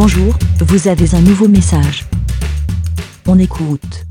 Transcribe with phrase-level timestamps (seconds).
[0.00, 2.06] Bonjour, vous avez un nouveau message.
[3.26, 4.06] On écoute.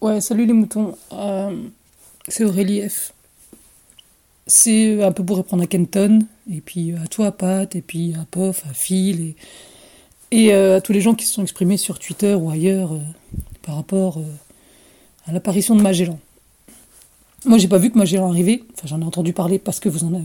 [0.00, 0.96] Ouais, salut les moutons.
[1.12, 1.54] Euh,
[2.28, 3.12] c'est Aurélie F.
[4.46, 6.20] C'est un peu pour répondre à Kenton,
[6.50, 9.34] et puis à toi, Pat, et puis à Pof, à Phil,
[10.30, 13.00] et, euh, à tous les gens qui se sont exprimés sur Twitter ou ailleurs euh,
[13.60, 14.18] par rapport
[15.26, 16.18] à l'apparition de Magellan.
[17.44, 18.62] Moi, j'ai pas vu que Magellan arrivait.
[18.72, 20.22] Enfin, j'en ai entendu parler parce que vous, en,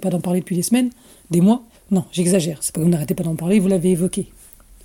[0.00, 0.88] pas d'en parler depuis des semaines,
[1.30, 1.62] des mois.
[1.92, 2.58] Non, j'exagère.
[2.62, 4.26] C'est pas que vous n'arrêtez pas d'en parler, vous l'avez évoqué.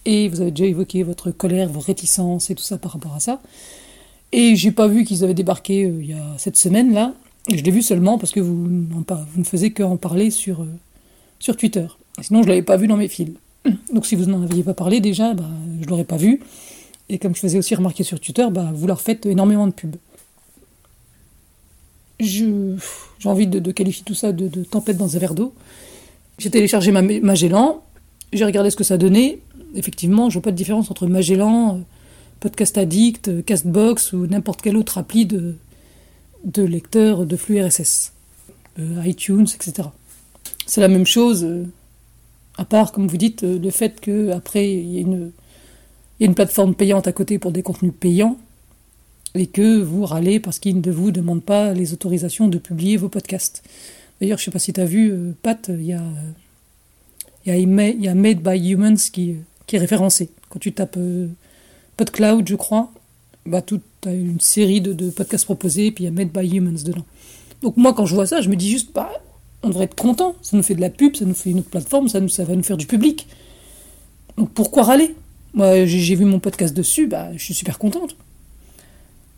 [0.06, 3.20] Et vous avez déjà évoqué votre colère, vos réticences et tout ça par rapport à
[3.20, 3.42] ça.
[4.32, 7.14] Et j'ai pas vu qu'ils avaient débarqué euh, il y a cette semaine-là.
[7.50, 11.88] Je l'ai vu seulement parce que vous, ne faisiez qu'en parler sur, euh, Twitter.
[12.22, 13.32] Sinon, je l'avais pas vu dans mes fils.
[13.94, 15.50] Donc si vous n'en aviez pas parlé déjà, bah,
[15.82, 16.42] je l'aurais pas vu.
[17.10, 19.96] Et comme je faisais aussi remarquer sur Twitter, bah, vous leur faites énormément de pubs
[22.20, 22.90] j'ai
[23.26, 25.54] envie de, qualifier tout ça de, tempête dans un verre d'eau.
[26.38, 27.84] J'ai téléchargé Magellan,
[28.32, 29.40] j'ai regardé ce que ça donnait.
[29.74, 31.82] Effectivement, je vois pas de différence entre Magellan, euh,
[32.40, 35.56] Podcast Addict, euh, Castbox ou n'importe quelle autre appli de,
[36.44, 38.14] de lecteur de flux RSS,
[38.78, 39.90] euh, iTunes, etc.
[40.68, 41.48] C'est la même chose,
[42.58, 47.08] à part, comme vous dites, le fait qu'après, il y, y a une plateforme payante
[47.08, 48.38] à côté pour des contenus payants
[49.34, 53.10] et que vous râlez parce qu'il ne vous demande pas les autorisations de publier vos
[53.10, 53.64] podcasts.
[54.20, 56.02] D'ailleurs, je ne sais pas si tu as vu, euh, Pat, il y a,
[57.46, 57.52] y,
[58.08, 59.36] a, Made by Humans qui,
[59.68, 60.30] qui est référencé.
[60.50, 61.28] Quand tu tapes euh,
[61.98, 62.92] PodCloud, je crois,
[63.46, 66.58] bah, tu as une série de, podcasts proposés, et puis il y a Made by
[66.58, 67.06] Humans dedans.
[67.62, 69.12] Donc moi, quand je vois ça, je me dis juste, bah,
[69.64, 70.36] on devrait être content.
[70.42, 72.44] Ça nous fait de la pub, ça nous fait une autre plateforme, ça, nous, ça
[72.44, 73.28] va nous faire du public.
[74.38, 75.16] Donc pourquoi râler?
[75.54, 78.16] Moi, j'ai vu mon podcast dessus, bah, je suis super contente.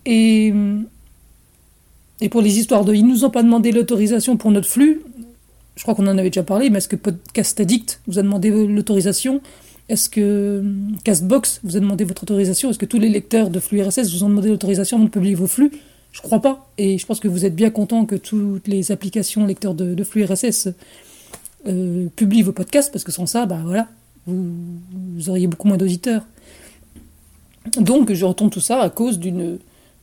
[0.06, 0.54] Et,
[2.22, 2.94] et pour les histoires de.
[2.94, 5.02] Ils nous ont pas demandé l'autorisation pour notre flux.
[5.76, 8.50] Je crois qu'on en avait déjà parlé, mais est-ce que Podcast Addict vous a demandé
[8.50, 9.42] l'autorisation?
[9.88, 10.64] Est-ce que
[11.04, 12.70] Castbox vous a demandé votre autorisation?
[12.70, 15.48] Est-ce que tous les lecteurs de flux RSS vous ont demandé l'autorisation de publier vos
[15.48, 15.72] flux?
[16.12, 16.70] Je crois pas.
[16.78, 20.26] Et je pense que vous êtes bien content que toutes les applications lecteurs de, flux
[20.26, 20.70] RSS
[21.68, 23.88] euh, publient vos podcasts, parce que sans ça, bah voilà,
[24.28, 24.54] vous,
[25.16, 26.24] vous auriez beaucoup moins d'auditeurs.
[27.80, 29.60] Donc je retourne tout ça à cause d'une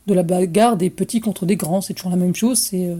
[0.07, 1.81] de la bagarre des petits contre des grands.
[1.81, 2.57] C'est toujours la même chose.
[2.57, 2.95] C'est, euh,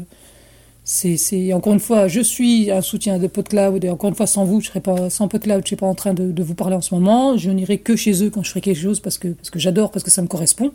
[0.84, 4.46] c'est, encore une fois, je suis un soutien de PodCloud et encore une fois, sans
[4.46, 6.82] vous, je serais pas, sans PodCloud, je serais pas en train de, vous parler en
[6.82, 7.38] ce moment.
[7.38, 9.92] Je n'irai que chez eux quand je ferai quelque chose parce que, parce que j'adore,
[9.92, 10.72] parce que ça me correspond.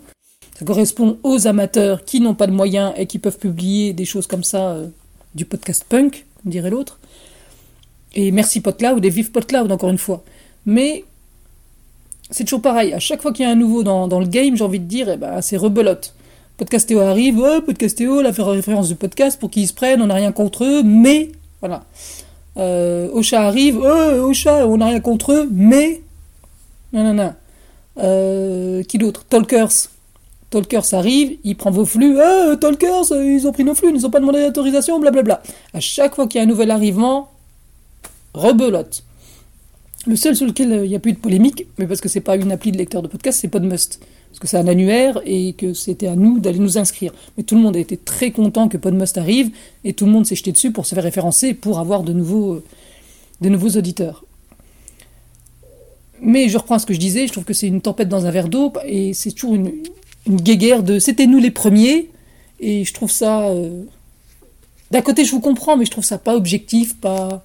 [0.58, 4.26] Ça correspond aux amateurs qui n'ont pas de moyens et qui peuvent publier des choses
[4.26, 4.88] comme ça, euh,
[5.34, 6.98] du podcast punk, comme dirait l'autre.
[8.14, 10.24] Et merci PodCloud et vive PodCloud encore une fois.
[10.66, 11.04] Mais
[12.30, 12.92] c'est toujours pareil.
[12.92, 14.84] À chaque fois qu'il y a un nouveau dans, dans le game, j'ai envie de
[14.84, 16.14] dire, eh ben, c'est rebelote.
[16.62, 20.62] Podcastéo arrive, Podcastéo, la référence du podcast pour qu'ils se prennent, on n'a rien contre
[20.62, 21.32] eux, mais.
[21.58, 21.82] Voilà.
[22.56, 26.02] Euh, Ocha arrive, Ocha, on n'a rien contre eux, mais.
[26.92, 27.34] Non, non, non.
[27.98, 29.24] Euh, qui d'autre?
[29.24, 29.88] Talkers.
[30.50, 34.06] Talkers arrive, il prend vos flux, eh, Talkers, ils ont pris nos flux, ils nous
[34.06, 35.42] ont pas demandé d'autorisation, blablabla.
[35.74, 37.32] À chaque fois qu'il y a un nouvel arrivement,
[38.34, 39.02] rebelote.
[40.06, 42.20] Le seul sur lequel euh, il n'y a plus de polémique, mais parce que c'est
[42.20, 44.00] pas une appli de lecteur de podcast, c'est Podmust
[44.32, 47.12] parce que c'est un annuaire et que c'était à nous d'aller nous inscrire.
[47.36, 49.50] Mais tout le monde a été très content que Podmust arrive
[49.84, 52.62] et tout le monde s'est jeté dessus pour se faire référencer pour avoir de nouveaux,
[53.42, 54.24] de nouveaux auditeurs.
[56.22, 58.30] Mais je reprends ce que je disais, je trouve que c'est une tempête dans un
[58.30, 59.70] verre d'eau et c'est toujours une,
[60.26, 62.08] guéguerre de c'était nous les premiers
[62.58, 63.48] et je trouve ça.
[63.48, 63.82] Euh,
[64.90, 67.42] d'un côté, je vous comprends, mais je trouve ça pas objectif, pas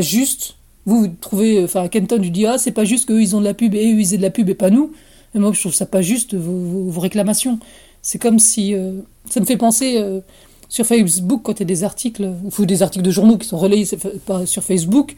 [0.00, 0.54] juste.
[0.84, 3.54] Vous, trouvez, enfin, Kenton, tu dis, ah, c'est pas juste qu'eux, ils ont de la
[3.54, 4.92] pub et eux, ils aient de la pub et pas nous.
[5.34, 7.58] Mais moi, je trouve ça pas juste, vos, réclamations.
[8.02, 8.74] C'est comme si.
[8.74, 8.92] Euh,
[9.30, 10.20] ça me fait penser euh,
[10.68, 12.28] sur Facebook, quand il y a des articles,
[12.58, 15.14] ou des articles de journaux qui sont relayés sur Facebook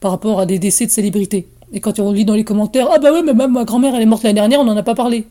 [0.00, 1.48] par rapport à des décès de célébrités.
[1.72, 4.02] Et quand on lit dans les commentaires Ah bah ouais, mais même ma grand-mère, elle
[4.02, 5.26] est morte l'année dernière, on n'en a pas parlé.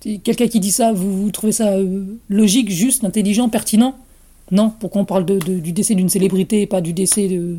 [0.00, 3.94] Quelqu'un qui dit ça, vous, trouvez ça euh, logique, juste, intelligent, pertinent?
[4.50, 7.58] Non, pourquoi on parle du décès d'une célébrité et pas du décès de,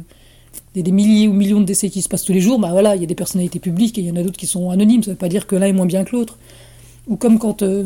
[0.75, 2.95] des, des, milliers ou millions de décès qui se passent tous les jours, bah voilà,
[2.95, 5.03] il y a des personnalités publiques et il y en a d'autres qui sont anonymes,
[5.03, 6.37] ça ne veut pas dire que l'un est moins bien que l'autre.
[7.07, 7.61] Ou comme quand.
[7.63, 7.85] Euh,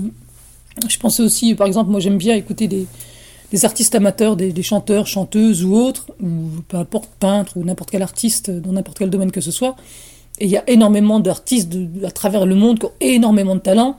[0.88, 2.86] je pensais aussi, par exemple, moi j'aime bien écouter des,
[3.52, 7.90] des artistes amateurs, des, des, chanteurs, chanteuses ou autres, ou peu importe, peintres ou n'importe
[7.90, 9.76] quel artiste dans n'importe quel domaine que ce soit.
[10.40, 11.76] Et il y a énormément d'artistes
[12.06, 13.98] à travers le monde qui ont énormément de talent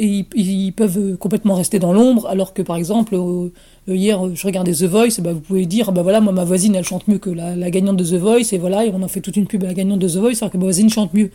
[0.00, 3.50] et ils, peuvent complètement rester dans l'ombre, alors que par exemple, euh,
[3.88, 7.08] hier je regardais The Voice, bah, vous pouvez dire, bah voilà, ma voisine elle chante
[7.08, 9.48] mieux que la, gagnante de The Voice, et voilà, et on en fait toute une
[9.48, 11.32] pub à la gagnante de The Voice, alors que ma voisine chante mieux.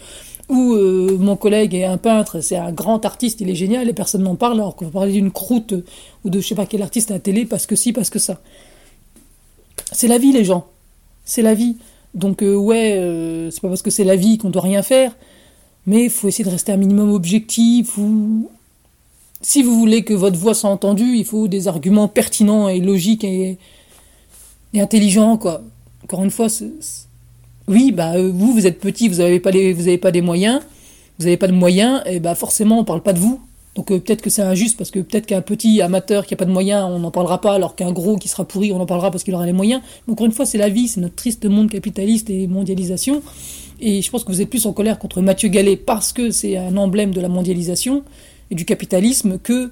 [0.50, 3.94] Ou euh, mon collègue est un peintre, c'est un grand artiste, il est génial, et
[3.94, 5.74] personne n'en parle, alors qu'on va parler d'une croûte
[6.24, 8.20] ou de je sais pas quel artiste à la télé, parce que si, parce que
[8.20, 8.40] ça.
[9.92, 10.68] C'est la vie, les gens.
[11.26, 11.76] C'est la vie.
[12.14, 15.16] Donc ouais, c'est pas parce que c'est la vie qu'on doit rien faire,
[15.86, 18.00] mais il faut essayer de rester un minimum objectif.
[19.42, 23.24] Si vous voulez que votre voix soit entendue, il faut des arguments pertinents et logiques
[23.24, 23.58] et,
[24.76, 25.34] intelligents.
[25.34, 26.48] Encore une fois,
[27.68, 30.62] oui, bah vous, vous êtes petit, vous n'avez pas des moyens,
[31.20, 33.40] vous n'avez pas de moyens, et bah forcément, on parle pas de vous.
[33.76, 36.46] Donc euh, peut-être que c'est injuste parce que peut-être qu'un petit amateur qui a pas
[36.46, 39.10] de moyens, on n'en parlera pas, alors qu'un gros qui sera pourri, on en parlera
[39.10, 39.82] parce qu'il aura les moyens.
[40.06, 43.22] Mais encore une fois, c'est la vie, c'est notre triste monde capitaliste et mondialisation.
[43.86, 46.56] Et je pense que vous êtes plus en colère contre Mathieu Gallet parce que c'est
[46.56, 48.04] un emblème de la mondialisation
[48.50, 49.72] et du capitalisme que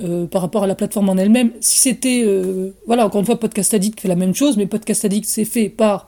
[0.00, 1.50] euh, par rapport à la plateforme en elle-même.
[1.60, 5.04] Si c'était, euh, voilà, encore une fois, Podcast Addict fait la même chose, mais Podcast
[5.04, 6.06] Addict c'est fait par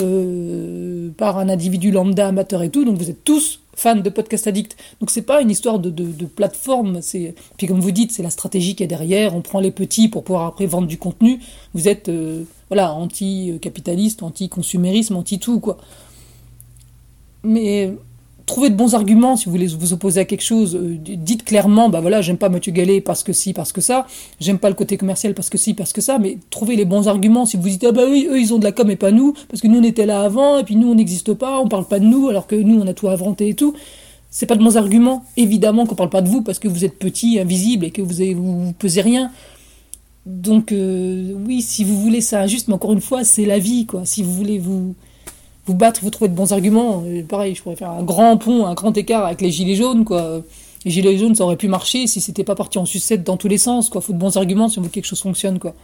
[0.00, 4.46] euh, par un individu lambda amateur et tout, donc vous êtes tous fans de Podcast
[4.46, 4.74] Addict.
[5.00, 5.90] Donc c'est pas une histoire de,
[6.24, 7.00] plateforme,
[7.58, 9.36] puis comme vous dites, c'est la stratégie qui est derrière.
[9.36, 11.40] On prend les petits pour pouvoir après vendre du contenu.
[11.74, 12.10] Vous êtes
[12.68, 15.76] voilà anti-capitaliste, anti-consumérisme, anti-tout quoi
[17.42, 17.92] mais
[18.50, 20.74] trouvez de bons arguments si vous voulez vous opposer à quelque chose.
[20.74, 24.06] Euh, dites clairement, bah voilà, j'aime pas Mathieu Gallet parce que si, parce que ça.
[24.40, 26.18] J'aime pas le côté commercial parce que si, parce que ça.
[26.18, 27.46] Mais trouvez les bons arguments.
[27.46, 29.34] Si vous dites, ah bah oui, eux ils ont de la com et pas nous,
[29.48, 31.86] parce que nous on était là avant et puis nous on n'existe pas, on parle
[31.86, 33.74] pas de nous alors que nous on a tout inventé et tout.
[34.30, 35.24] C'est pas de bons arguments.
[35.36, 38.72] Évidemment qu'on parle pas de vous parce que vous êtes petit, invisible et que vous,
[38.78, 39.30] pesez rien.
[40.26, 43.86] Donc euh, oui, si vous voulez ça injuste, mais encore une fois, c'est la vie
[43.86, 44.04] quoi.
[44.04, 44.94] Si vous voulez vous
[45.70, 47.04] vous battre, vous trouver de bons arguments.
[47.28, 50.42] pareil, je pourrais faire un grand pont, un grand écart avec les gilets jaunes, quoi.
[50.84, 53.48] Les gilets jaunes, ça aurait pu marcher si c'était pas parti en sucette dans tous
[53.48, 54.00] les sens, quoi.
[54.00, 55.74] Faut de bons arguments si on veut que quelque chose fonctionne, quoi.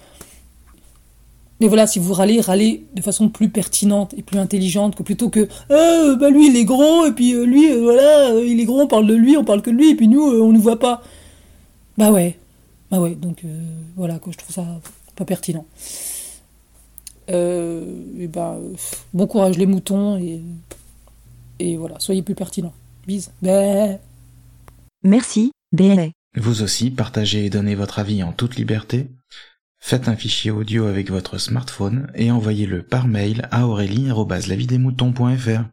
[1.60, 5.30] Mais voilà, si vous râlez, râlez de façon plus pertinente et plus intelligente que plutôt
[5.30, 8.60] que ah, bah lui il est gros et puis euh, lui euh, voilà euh, il
[8.60, 10.52] est gros on parle de lui on parle que de lui et puis nous on
[10.52, 11.02] ne voit pas.
[11.96, 12.38] Bah ouais,
[12.90, 13.42] bah ouais donc
[13.96, 14.66] voilà quoi je trouve ça
[15.14, 15.64] pas pertinent.
[17.30, 17.84] Euh,
[18.18, 18.58] et ben,
[19.12, 20.40] bon courage les moutons et,
[21.58, 22.74] et voilà, soyez plus pertinents.
[23.06, 23.30] Bis.
[25.02, 26.12] Merci, bé.
[26.36, 29.08] Vous aussi, partagez et donnez votre avis en toute liberté.
[29.78, 35.64] Faites un fichier audio avec votre smartphone et envoyez-le par mail à aurélie.lavidemouton.fr.